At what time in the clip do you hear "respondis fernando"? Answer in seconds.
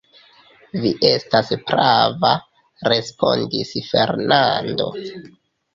2.93-4.91